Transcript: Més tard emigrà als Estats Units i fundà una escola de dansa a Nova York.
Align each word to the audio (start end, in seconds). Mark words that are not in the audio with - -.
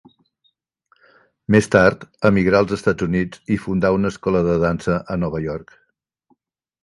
Més 1.55 1.67
tard 1.75 2.05
emigrà 2.29 2.61
als 2.63 2.73
Estats 2.77 3.05
Units 3.07 3.43
i 3.55 3.59
fundà 3.67 3.93
una 3.97 4.13
escola 4.15 4.41
de 4.49 4.55
dansa 4.67 4.95
a 5.17 5.19
Nova 5.25 5.43
York. 5.47 5.77